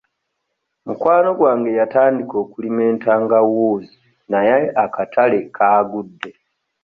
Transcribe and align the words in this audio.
Mukwano 0.85 1.29
gwange 1.39 1.69
yatandika 1.79 2.35
okulima 2.43 2.81
entangawuuzi 2.91 3.95
naye 4.31 4.57
akatale 4.85 5.39
kaagudde. 5.55 6.31